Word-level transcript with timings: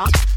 rock. 0.00 0.29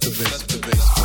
the 0.00 0.10
bass, 0.10 0.30
let 0.32 0.48
the 0.48 0.58
bass. 0.66 1.01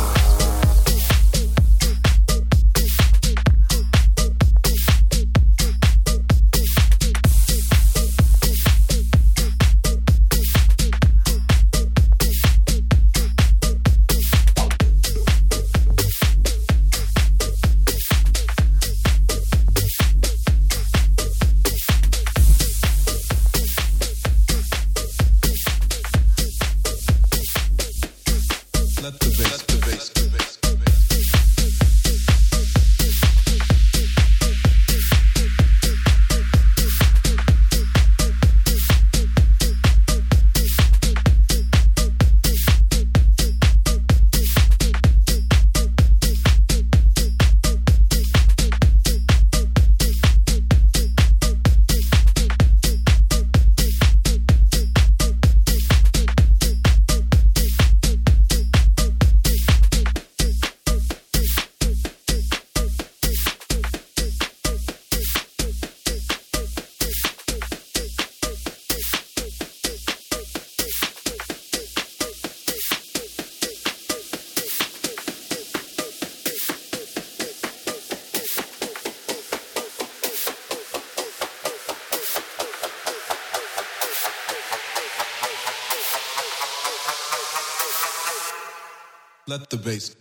The 89.70 89.76
bass. 89.76 90.17